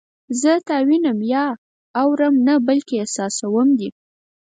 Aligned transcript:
زه 0.41 0.51
تا 0.67 0.77
وینم 0.87 1.19
یا 1.33 1.45
اورم 2.01 2.35
نه 2.47 2.55
بلکې 2.67 2.95
احساسوم 2.99 3.67
دې 3.79 3.89